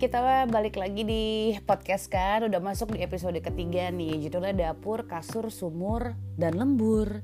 kita 0.00 0.48
balik 0.48 0.80
lagi 0.80 1.04
di 1.04 1.24
podcast 1.68 2.08
kan. 2.08 2.48
Udah 2.48 2.56
masuk 2.56 2.96
di 2.96 3.04
episode 3.04 3.36
ketiga 3.36 3.92
nih. 3.92 4.16
Judulnya 4.16 4.72
Dapur, 4.72 5.04
Kasur, 5.04 5.52
Sumur, 5.52 6.16
dan 6.40 6.56
Lembur. 6.56 7.20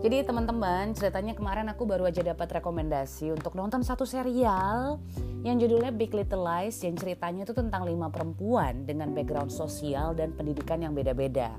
Jadi 0.00 0.24
teman-teman 0.24 0.96
ceritanya 0.96 1.36
kemarin 1.36 1.68
aku 1.68 1.84
baru 1.84 2.08
aja 2.10 2.20
dapat 2.20 2.60
rekomendasi 2.60 3.30
Untuk 3.30 3.54
nonton 3.54 3.86
satu 3.86 4.02
serial 4.02 4.98
Yang 5.46 5.64
judulnya 5.64 5.94
Big 5.94 6.10
Little 6.10 6.42
Lies 6.44 6.82
Yang 6.82 7.06
ceritanya 7.06 7.46
itu 7.46 7.54
tentang 7.54 7.86
lima 7.86 8.10
perempuan 8.10 8.84
Dengan 8.84 9.14
background 9.14 9.54
sosial 9.54 10.18
dan 10.18 10.34
pendidikan 10.34 10.82
yang 10.82 10.98
beda-beda. 10.98 11.54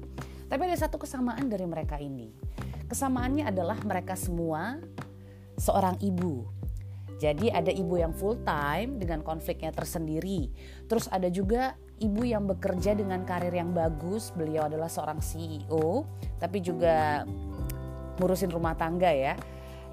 Tapi 0.52 0.62
ada 0.68 0.78
satu 0.78 1.00
kesamaan 1.00 1.48
dari 1.48 1.64
mereka 1.64 1.96
ini. 1.96 2.34
Kesamaannya 2.92 3.48
adalah 3.48 3.80
mereka 3.86 4.18
semua 4.20 4.78
seorang 5.56 5.96
ibu 6.04 6.59
jadi 7.20 7.52
ada 7.52 7.68
ibu 7.68 8.00
yang 8.00 8.16
full 8.16 8.40
time 8.48 8.96
dengan 8.96 9.20
konfliknya 9.20 9.76
tersendiri. 9.76 10.48
Terus 10.88 11.12
ada 11.12 11.28
juga 11.28 11.76
ibu 12.00 12.24
yang 12.24 12.48
bekerja 12.48 12.96
dengan 12.96 13.28
karir 13.28 13.52
yang 13.52 13.76
bagus. 13.76 14.32
Beliau 14.32 14.72
adalah 14.72 14.88
seorang 14.88 15.20
CEO, 15.20 16.08
tapi 16.40 16.64
juga 16.64 17.28
ngurusin 18.24 18.56
rumah 18.56 18.72
tangga 18.80 19.12
ya. 19.12 19.36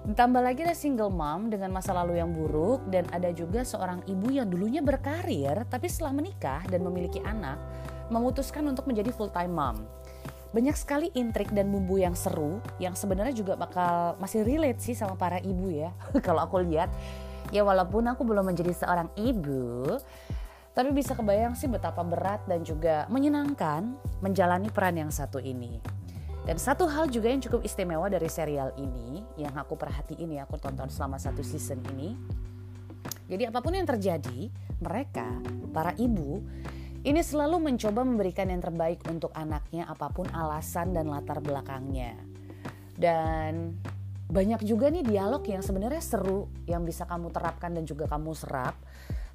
Ditambah 0.06 0.38
lagi 0.38 0.62
ada 0.62 0.78
single 0.78 1.10
mom 1.10 1.50
dengan 1.50 1.74
masa 1.74 1.90
lalu 1.90 2.22
yang 2.22 2.30
buruk 2.30 2.86
dan 2.94 3.10
ada 3.10 3.34
juga 3.34 3.66
seorang 3.66 4.06
ibu 4.06 4.30
yang 4.30 4.46
dulunya 4.46 4.78
berkarir 4.78 5.66
tapi 5.66 5.90
setelah 5.90 6.14
menikah 6.14 6.62
dan 6.70 6.86
memiliki 6.86 7.18
anak 7.26 7.58
memutuskan 8.06 8.62
untuk 8.70 8.86
menjadi 8.86 9.10
full 9.10 9.34
time 9.34 9.50
mom 9.50 9.82
banyak 10.56 10.72
sekali 10.72 11.12
intrik 11.12 11.52
dan 11.52 11.68
bumbu 11.68 12.00
yang 12.00 12.16
seru 12.16 12.64
yang 12.80 12.96
sebenarnya 12.96 13.36
juga 13.36 13.60
bakal 13.60 14.16
masih 14.16 14.40
relate 14.40 14.80
sih 14.80 14.96
sama 14.96 15.12
para 15.12 15.36
ibu 15.44 15.68
ya. 15.68 15.92
Kalau 16.26 16.48
aku 16.48 16.64
lihat 16.64 16.88
ya 17.52 17.60
walaupun 17.60 18.08
aku 18.08 18.24
belum 18.24 18.48
menjadi 18.48 18.72
seorang 18.72 19.12
ibu 19.20 19.84
tapi 20.72 20.92
bisa 20.96 21.12
kebayang 21.12 21.52
sih 21.56 21.68
betapa 21.68 22.00
berat 22.04 22.44
dan 22.48 22.64
juga 22.64 23.04
menyenangkan 23.12 23.96
menjalani 24.24 24.72
peran 24.72 24.96
yang 24.96 25.12
satu 25.12 25.40
ini. 25.40 25.76
Dan 26.48 26.56
satu 26.56 26.88
hal 26.88 27.12
juga 27.12 27.28
yang 27.32 27.42
cukup 27.44 27.64
istimewa 27.64 28.08
dari 28.08 28.28
serial 28.32 28.72
ini 28.80 29.24
yang 29.36 29.52
aku 29.60 29.76
perhatiin 29.76 30.40
ya 30.40 30.48
aku 30.48 30.56
tonton 30.56 30.88
selama 30.88 31.20
satu 31.20 31.44
season 31.44 31.84
ini. 31.92 32.16
Jadi 33.28 33.48
apa 33.48 33.58
pun 33.60 33.76
yang 33.76 33.88
terjadi 33.88 34.48
mereka 34.80 35.26
para 35.72 35.92
ibu 36.00 36.44
ini 37.06 37.22
selalu 37.22 37.62
mencoba 37.62 38.02
memberikan 38.02 38.50
yang 38.50 38.58
terbaik 38.58 38.98
untuk 39.06 39.30
anaknya 39.30 39.86
apa 39.86 40.10
pun 40.10 40.26
alasan 40.34 40.90
dan 40.90 41.06
latar 41.06 41.38
belakangnya. 41.38 42.18
Dan 42.98 43.78
banyak 44.26 44.66
juga 44.66 44.90
nih 44.90 45.06
dialog 45.06 45.38
yang 45.46 45.62
sebenarnya 45.62 46.02
seru 46.02 46.50
yang 46.66 46.82
bisa 46.82 47.06
kamu 47.06 47.30
terapkan 47.30 47.70
dan 47.70 47.86
juga 47.86 48.10
kamu 48.10 48.34
serap. 48.34 48.74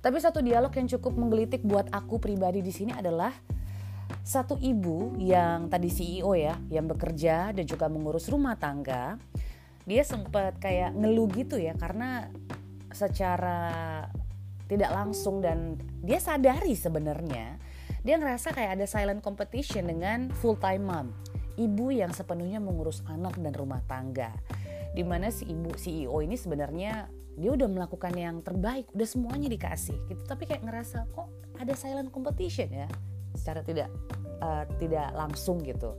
Tapi 0.04 0.18
satu 0.20 0.44
dialog 0.44 0.74
yang 0.76 0.92
cukup 0.92 1.16
menggelitik 1.16 1.64
buat 1.64 1.88
aku 1.96 2.20
pribadi 2.20 2.60
di 2.60 2.76
sini 2.76 2.92
adalah 2.92 3.32
satu 4.20 4.60
ibu 4.60 5.16
yang 5.16 5.72
tadi 5.72 5.88
CEO 5.88 6.36
ya, 6.36 6.60
yang 6.68 6.92
bekerja 6.92 7.56
dan 7.56 7.64
juga 7.64 7.88
mengurus 7.88 8.28
rumah 8.28 8.60
tangga. 8.60 9.16
Dia 9.88 10.04
sempat 10.04 10.60
kayak 10.60 10.92
ngeluh 10.92 11.32
gitu 11.32 11.56
ya 11.56 11.72
karena 11.80 12.28
secara 12.92 14.04
tidak 14.72 14.96
langsung 14.96 15.44
dan 15.44 15.76
dia 16.00 16.24
sadari 16.24 16.80
sebenarnya 16.80 17.60
dia 18.08 18.16
ngerasa 18.16 18.56
kayak 18.56 18.80
ada 18.80 18.88
silent 18.88 19.20
competition 19.20 19.92
dengan 19.92 20.32
full 20.40 20.56
time 20.56 20.88
mom 20.88 21.08
ibu 21.60 21.92
yang 21.92 22.10
sepenuhnya 22.16 22.64
mengurus 22.64 23.04
anak 23.10 23.36
dan 23.38 23.54
rumah 23.54 23.84
tangga. 23.86 24.32
Di 24.92 25.04
mana 25.06 25.32
si 25.32 25.48
ibu 25.48 25.72
CEO 25.76 26.20
ini 26.24 26.36
sebenarnya 26.36 27.08
dia 27.40 27.52
udah 27.56 27.70
melakukan 27.70 28.12
yang 28.16 28.44
terbaik 28.44 28.92
udah 28.92 29.08
semuanya 29.08 29.48
dikasih 29.48 29.96
gitu. 30.12 30.22
Tapi 30.28 30.48
kayak 30.48 30.64
ngerasa 30.68 31.08
kok 31.12 31.30
ada 31.60 31.74
silent 31.78 32.12
competition 32.12 32.68
ya? 32.72 32.88
Secara 33.32 33.64
tidak 33.64 33.88
uh, 34.44 34.68
tidak 34.82 35.16
langsung 35.16 35.64
gitu. 35.64 35.96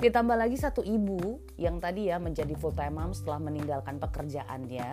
Ditambah 0.00 0.36
lagi 0.36 0.56
satu 0.56 0.80
ibu 0.80 1.44
yang 1.60 1.76
tadi 1.76 2.08
ya 2.08 2.16
menjadi 2.16 2.56
full 2.56 2.72
time 2.72 2.96
mom 2.96 3.12
setelah 3.12 3.40
meninggalkan 3.42 4.00
pekerjaannya 4.00 4.88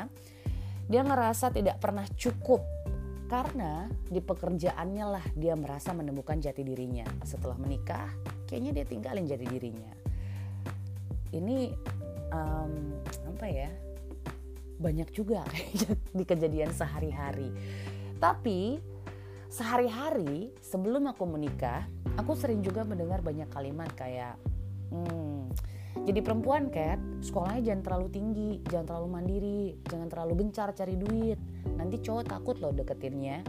dia 0.88 1.04
ngerasa 1.04 1.52
tidak 1.52 1.84
pernah 1.84 2.08
cukup 2.16 2.64
karena 3.28 3.92
di 4.08 4.24
pekerjaannya 4.24 5.06
lah 5.06 5.26
dia 5.36 5.54
merasa 5.60 5.92
menemukan 5.92 6.40
jati 6.40 6.64
dirinya. 6.64 7.04
Setelah 7.28 7.60
menikah, 7.60 8.08
kayaknya 8.48 8.82
dia 8.82 8.86
tinggalin 8.88 9.28
jati 9.28 9.46
dirinya. 9.46 9.92
Ini 11.36 11.76
um, 12.32 12.74
apa 13.36 13.46
ya? 13.52 13.70
Banyak 14.80 15.12
juga 15.12 15.44
di 16.18 16.24
kejadian 16.24 16.72
sehari-hari. 16.72 17.52
Tapi 18.18 18.80
sehari-hari 19.52 20.56
sebelum 20.64 21.12
aku 21.12 21.28
menikah, 21.28 21.84
aku 22.16 22.32
sering 22.34 22.64
juga 22.64 22.88
mendengar 22.88 23.20
banyak 23.20 23.52
kalimat 23.52 23.92
kayak, 24.00 24.40
hmm, 24.90 25.52
jadi 26.08 26.20
perempuan 26.24 26.72
Kat, 26.72 27.02
sekolahnya 27.20 27.74
jangan 27.74 27.84
terlalu 27.84 28.08
tinggi, 28.14 28.52
jangan 28.72 28.86
terlalu 28.88 29.08
mandiri, 29.12 29.64
jangan 29.84 30.08
terlalu 30.08 30.34
gencar 30.46 30.72
cari 30.72 30.96
duit. 30.96 31.40
Nanti 31.76 32.00
cowok 32.00 32.32
takut 32.32 32.56
loh 32.64 32.72
deketinnya. 32.72 33.44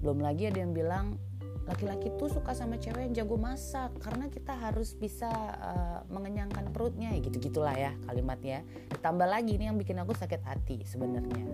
Belum 0.00 0.24
lagi 0.24 0.48
ada 0.48 0.64
yang 0.64 0.72
bilang 0.72 1.20
laki-laki 1.62 2.10
tuh 2.18 2.26
suka 2.26 2.58
sama 2.58 2.74
cewek 2.74 3.06
yang 3.06 3.14
jago 3.22 3.38
masak 3.38 3.94
karena 4.02 4.26
kita 4.26 4.50
harus 4.50 4.98
bisa 4.98 5.30
uh, 5.62 6.02
mengenyangkan 6.10 6.74
perutnya 6.74 7.14
ya 7.14 7.22
gitu 7.22 7.38
gitulah 7.38 7.74
ya 7.76 7.94
kalimatnya. 8.10 8.66
Ditambah 8.90 9.28
lagi 9.30 9.54
ini 9.54 9.70
yang 9.70 9.78
bikin 9.78 10.00
aku 10.02 10.16
sakit 10.16 10.42
hati 10.42 10.82
sebenarnya. 10.82 11.46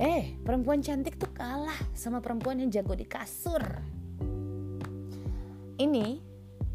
Eh, 0.00 0.40
perempuan 0.40 0.80
cantik 0.80 1.20
tuh 1.20 1.28
kalah 1.36 1.76
sama 1.92 2.24
perempuan 2.24 2.56
yang 2.64 2.72
jago 2.72 2.96
di 2.96 3.04
kasur. 3.04 3.60
Ini 5.76 6.16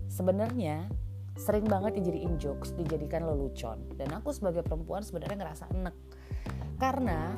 sebenarnya 0.05 0.85
sering 1.38 1.65
banget 1.65 1.97
dijadiin 1.97 2.38
jokes, 2.38 2.77
dijadikan 2.77 3.25
lelucon. 3.25 3.81
Dan 3.97 4.13
aku 4.13 4.29
sebagai 4.29 4.61
perempuan 4.61 5.01
sebenarnya 5.01 5.38
ngerasa 5.41 5.65
enek. 5.73 5.95
Karena 6.77 7.33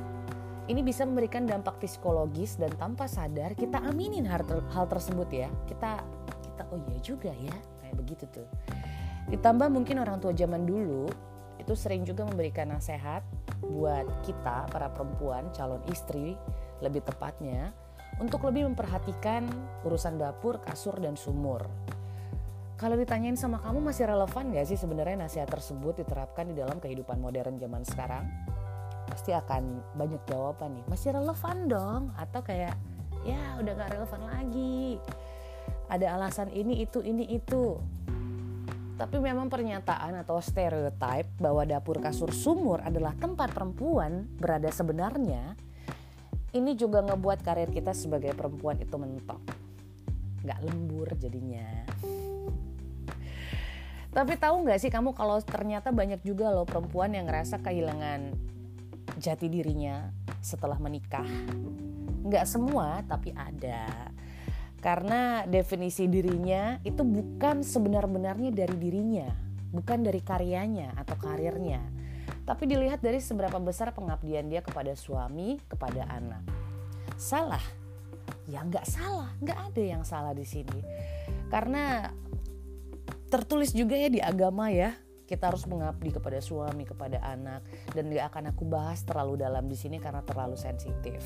ini 0.69 0.85
bisa 0.85 1.01
memberikan 1.03 1.49
dampak 1.49 1.81
psikologis 1.81 2.55
dan 2.61 2.69
tanpa 2.77 3.09
sadar 3.09 3.57
kita 3.57 3.81
aminin 3.81 4.23
hal, 4.29 4.45
hal 4.69 4.85
tersebut 4.85 5.29
ya. 5.33 5.49
Kita 5.65 6.05
kita 6.45 6.63
oh 6.69 6.79
iya 6.93 6.99
juga 7.01 7.33
ya, 7.33 7.57
kayak 7.81 7.95
begitu 7.97 8.29
tuh. 8.29 8.47
Ditambah 9.33 9.73
mungkin 9.73 9.97
orang 9.99 10.21
tua 10.21 10.31
zaman 10.37 10.69
dulu 10.69 11.09
itu 11.57 11.73
sering 11.73 12.05
juga 12.05 12.23
memberikan 12.23 12.69
nasihat 12.69 13.25
buat 13.65 14.05
kita 14.23 14.69
para 14.69 14.87
perempuan 14.93 15.49
calon 15.51 15.81
istri 15.91 16.37
lebih 16.79 17.03
tepatnya 17.03 17.75
untuk 18.21 18.47
lebih 18.47 18.69
memperhatikan 18.71 19.49
urusan 19.83 20.15
dapur, 20.21 20.63
kasur 20.63 20.95
dan 21.01 21.19
sumur 21.19 21.67
kalau 22.79 22.95
ditanyain 22.95 23.35
sama 23.35 23.59
kamu 23.59 23.91
masih 23.91 24.07
relevan 24.07 24.55
gak 24.55 24.71
sih 24.71 24.79
sebenarnya 24.79 25.27
nasihat 25.27 25.51
tersebut 25.51 25.99
diterapkan 25.99 26.47
di 26.47 26.55
dalam 26.55 26.79
kehidupan 26.79 27.19
modern 27.19 27.59
zaman 27.59 27.83
sekarang? 27.83 28.23
Pasti 29.09 29.33
akan 29.33 29.81
banyak 29.97 30.21
jawaban 30.29 30.77
nih. 30.77 30.85
Masih 30.85 31.09
relevan 31.17 31.57
dong 31.65 32.01
atau 32.15 32.39
kayak 32.45 32.77
ya 33.25 33.57
udah 33.59 33.73
gak 33.73 33.91
relevan 33.97 34.21
lagi. 34.29 35.01
Ada 35.89 36.15
alasan 36.15 36.53
ini 36.53 36.85
itu 36.85 37.01
ini 37.01 37.25
itu. 37.33 37.81
Tapi 38.99 39.15
memang 39.17 39.47
pernyataan 39.47 40.21
atau 40.21 40.43
stereotip 40.43 41.25
bahwa 41.39 41.63
dapur 41.63 42.03
kasur 42.03 42.29
sumur 42.35 42.83
adalah 42.83 43.15
tempat 43.15 43.55
perempuan 43.55 44.27
berada 44.37 44.67
sebenarnya 44.69 45.55
ini 46.53 46.73
juga 46.73 47.05
ngebuat 47.05 47.45
karir 47.45 47.69
kita 47.69 47.93
sebagai 47.93 48.33
perempuan 48.33 48.77
itu 48.81 48.95
mentok. 48.99 49.41
Gak 50.43 50.59
lembur 50.65 51.07
jadinya. 51.15 51.85
Tapi 54.09 54.33
tahu 54.41 54.65
nggak 54.65 54.81
sih 54.81 54.89
kamu 54.89 55.13
kalau 55.13 55.37
ternyata 55.45 55.93
banyak 55.93 56.25
juga 56.25 56.49
loh 56.49 56.65
perempuan 56.65 57.13
yang 57.13 57.29
ngerasa 57.29 57.61
kehilangan 57.61 58.33
jati 59.19 59.51
dirinya 59.51 60.09
setelah 60.39 60.79
menikah. 60.79 61.27
Nggak 62.23 62.45
semua 62.47 63.03
tapi 63.05 63.35
ada. 63.35 64.09
Karena 64.79 65.43
definisi 65.43 66.07
dirinya 66.07 66.79
itu 66.87 67.03
bukan 67.03 67.67
sebenar-benarnya 67.67 68.55
dari 68.55 68.75
dirinya, 68.79 69.27
bukan 69.75 70.07
dari 70.07 70.23
karyanya 70.23 70.95
atau 70.95 71.19
karirnya, 71.19 71.83
tapi 72.47 72.63
dilihat 72.63 73.03
dari 73.03 73.19
seberapa 73.19 73.59
besar 73.59 73.91
pengabdian 73.91 74.47
dia 74.47 74.63
kepada 74.63 74.95
suami, 74.95 75.59
kepada 75.67 76.07
anak. 76.07 76.41
Salah? 77.19 77.61
Ya 78.47 78.63
nggak 78.63 78.87
salah, 78.87 79.29
nggak 79.43 79.59
ada 79.69 79.83
yang 79.83 80.03
salah 80.07 80.31
di 80.31 80.47
sini. 80.47 80.79
Karena 81.51 82.07
tertulis 83.27 83.75
juga 83.75 83.99
ya 83.99 84.09
di 84.09 84.23
agama 84.23 84.71
ya 84.71 84.95
kita 85.29 85.53
harus 85.53 85.69
mengabdi 85.69 86.09
kepada 86.09 86.41
suami 86.41 86.89
kepada 86.89 87.21
anak 87.21 87.61
dan 87.93 88.09
gak 88.09 88.33
akan 88.33 88.49
aku 88.49 88.65
bahas 88.65 89.05
terlalu 89.05 89.37
dalam 89.37 89.69
di 89.69 89.77
sini 89.77 90.01
karena 90.01 90.25
terlalu 90.25 90.57
sensitif. 90.57 91.21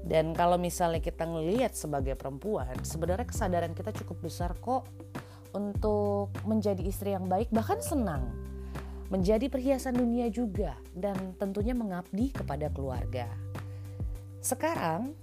Dan 0.00 0.32
kalau 0.32 0.56
misalnya 0.56 1.04
kita 1.04 1.28
ngelihat 1.28 1.76
sebagai 1.76 2.16
perempuan 2.16 2.72
sebenarnya 2.80 3.28
kesadaran 3.28 3.76
kita 3.76 3.92
cukup 4.00 4.24
besar 4.24 4.56
kok 4.56 4.88
untuk 5.52 6.32
menjadi 6.48 6.80
istri 6.80 7.12
yang 7.12 7.28
baik 7.28 7.52
bahkan 7.52 7.84
senang. 7.84 8.32
Menjadi 9.06 9.46
perhiasan 9.46 9.94
dunia 9.94 10.26
juga 10.32 10.74
dan 10.90 11.14
tentunya 11.38 11.76
mengabdi 11.76 12.34
kepada 12.34 12.66
keluarga. 12.74 13.30
Sekarang 14.42 15.14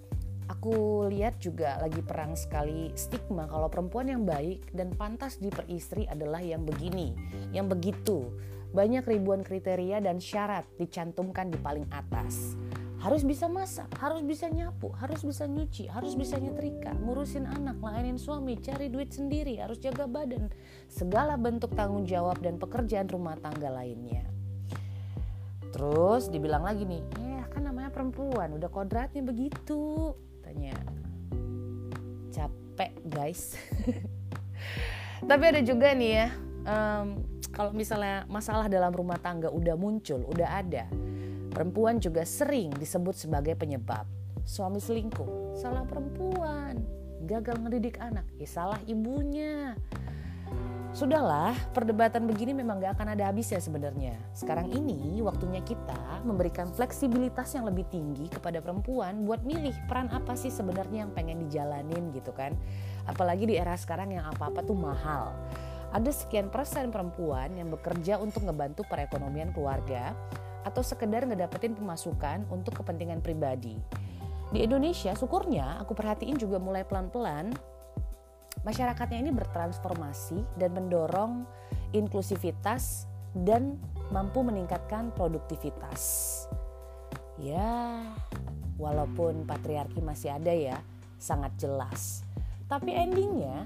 aku 0.53 1.09
lihat 1.09 1.41
juga 1.41 1.81
lagi 1.81 2.05
perang 2.05 2.38
sekali 2.38 2.94
stigma 2.94 3.50
kalau 3.50 3.67
perempuan 3.73 4.05
yang 4.05 4.21
baik 4.21 4.69
dan 4.69 4.94
pantas 4.94 5.41
diperistri 5.41 6.05
adalah 6.05 6.39
yang 6.45 6.61
begini, 6.61 7.17
yang 7.50 7.65
begitu. 7.65 8.29
Banyak 8.73 9.05
ribuan 9.05 9.45
kriteria 9.45 10.01
dan 10.01 10.17
syarat 10.17 10.65
dicantumkan 10.77 11.50
di 11.50 11.57
paling 11.61 11.85
atas. 11.94 12.57
Harus 13.01 13.27
bisa 13.27 13.51
masak, 13.51 13.91
harus 14.00 14.23
bisa 14.23 14.47
nyapu, 14.47 14.88
harus 14.95 15.21
bisa 15.27 15.44
nyuci, 15.44 15.91
harus 15.91 16.15
bisa 16.15 16.39
nyetrika, 16.39 16.95
ngurusin 17.03 17.44
anak, 17.44 17.75
layanin 17.83 18.15
suami, 18.15 18.56
cari 18.63 18.88
duit 18.88 19.11
sendiri, 19.11 19.59
harus 19.59 19.77
jaga 19.83 20.07
badan, 20.07 20.47
segala 20.88 21.35
bentuk 21.35 21.75
tanggung 21.75 22.07
jawab 22.07 22.39
dan 22.39 22.56
pekerjaan 22.56 23.11
rumah 23.11 23.35
tangga 23.44 23.67
lainnya. 23.67 24.23
Terus 25.75 26.31
dibilang 26.31 26.63
lagi 26.63 26.88
nih, 26.88 27.03
ya 27.19 27.44
kan 27.51 27.67
namanya 27.67 27.91
perempuan, 27.91 28.56
udah 28.56 28.71
kodratnya 28.71 29.21
begitu 29.21 30.15
katanya 30.53 30.77
capek 32.29 32.94
guys. 33.09 33.57
Tapi 35.29 35.44
ada 35.50 35.61
juga 35.65 35.97
nih 35.97 36.11
ya 36.13 36.27
um, 36.69 37.25
kalau 37.50 37.73
misalnya 37.73 38.29
masalah 38.29 38.69
dalam 38.69 38.94
rumah 38.94 39.17
tangga 39.17 39.50
udah 39.50 39.73
muncul 39.73 40.21
udah 40.29 40.61
ada 40.61 40.85
perempuan 41.50 41.97
juga 41.97 42.21
sering 42.21 42.69
disebut 42.77 43.17
sebagai 43.17 43.57
penyebab 43.57 44.05
suami 44.45 44.77
selingkuh. 44.77 45.57
Salah 45.57 45.89
perempuan 45.89 46.85
gagal 47.25 47.57
ngedidik 47.65 47.97
anak. 47.97 48.29
Ya 48.38 48.45
salah 48.45 48.79
ibunya. 48.85 49.73
Sudahlah, 50.94 51.57
perdebatan 51.73 52.29
begini 52.29 52.53
memang 52.53 52.77
gak 52.77 53.01
akan 53.01 53.17
ada 53.17 53.33
habisnya 53.33 53.57
sebenarnya. 53.57 54.13
Sekarang 54.38 54.69
ini 54.69 55.25
waktunya 55.25 55.65
kita 55.65 55.82
memberikan 56.23 56.71
fleksibilitas 56.71 57.53
yang 57.55 57.67
lebih 57.67 57.85
tinggi 57.91 58.31
kepada 58.31 58.63
perempuan 58.63 59.27
buat 59.27 59.43
milih 59.43 59.75
peran 59.85 60.09
apa 60.09 60.33
sih 60.33 60.49
sebenarnya 60.49 61.07
yang 61.07 61.11
pengen 61.11 61.43
dijalanin 61.47 62.09
gitu 62.15 62.31
kan. 62.33 62.55
Apalagi 63.05 63.47
di 63.47 63.55
era 63.59 63.75
sekarang 63.75 64.15
yang 64.15 64.25
apa-apa 64.27 64.63
tuh 64.63 64.75
mahal. 64.75 65.35
Ada 65.93 66.09
sekian 66.09 66.49
persen 66.49 66.89
perempuan 66.89 67.53
yang 67.53 67.69
bekerja 67.69 68.17
untuk 68.17 68.49
ngebantu 68.49 68.81
perekonomian 68.89 69.53
keluarga 69.53 70.17
atau 70.65 70.81
sekedar 70.81 71.27
ngedapetin 71.27 71.77
pemasukan 71.77 72.49
untuk 72.49 72.81
kepentingan 72.81 73.21
pribadi. 73.21 73.77
Di 74.49 74.65
Indonesia, 74.65 75.13
syukurnya 75.13 75.77
aku 75.83 75.93
perhatiin 75.93 76.39
juga 76.39 76.57
mulai 76.57 76.81
pelan-pelan 76.87 77.53
masyarakatnya 78.63 79.19
ini 79.27 79.31
bertransformasi 79.35 80.57
dan 80.57 80.71
mendorong 80.71 81.43
inklusivitas 81.93 83.05
dan 83.33 83.81
mampu 84.13 84.45
meningkatkan 84.45 85.09
produktivitas. 85.18 86.01
Ya, 87.41 88.01
walaupun 88.77 89.50
patriarki 89.50 90.00
masih 90.00 90.38
ada 90.38 90.53
ya, 90.53 90.77
sangat 91.18 91.53
jelas. 91.57 92.21
Tapi 92.69 92.94
endingnya, 92.94 93.65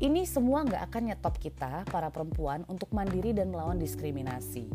ini 0.00 0.24
semua 0.24 0.64
nggak 0.64 0.82
akan 0.88 1.02
nyetop 1.12 1.36
kita 1.36 1.84
para 1.92 2.08
perempuan 2.08 2.64
untuk 2.72 2.88
mandiri 2.96 3.36
dan 3.36 3.52
melawan 3.52 3.76
diskriminasi. 3.76 4.68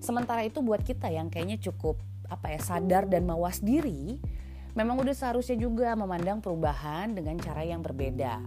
Sementara 0.00 0.42
itu 0.42 0.64
buat 0.64 0.80
kita 0.80 1.12
yang 1.12 1.28
kayaknya 1.28 1.60
cukup 1.60 2.00
apa 2.30 2.56
ya 2.56 2.60
sadar 2.62 3.04
dan 3.04 3.28
mawas 3.28 3.60
diri, 3.60 4.16
Memang 4.78 5.02
udah 5.02 5.10
seharusnya 5.10 5.58
juga 5.58 5.98
memandang 5.98 6.38
perubahan 6.38 7.10
dengan 7.10 7.34
cara 7.42 7.66
yang 7.66 7.82
berbeda. 7.82 8.38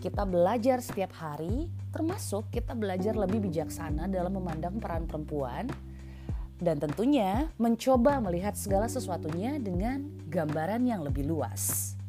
Kita 0.00 0.24
belajar 0.24 0.80
setiap 0.80 1.12
hari, 1.20 1.68
termasuk 1.92 2.48
kita 2.48 2.72
belajar 2.72 3.12
lebih 3.12 3.44
bijaksana 3.44 4.08
dalam 4.08 4.32
memandang 4.32 4.80
peran 4.80 5.04
perempuan 5.04 5.68
dan 6.56 6.80
tentunya 6.80 7.52
mencoba 7.60 8.16
melihat 8.24 8.56
segala 8.56 8.88
sesuatunya 8.88 9.60
dengan 9.60 10.08
gambaran 10.32 10.88
yang 10.88 11.04
lebih 11.04 11.28
luas. 11.28 11.99